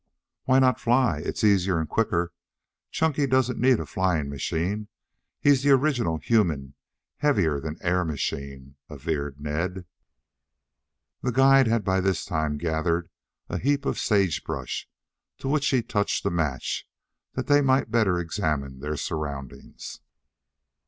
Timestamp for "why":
0.45-0.57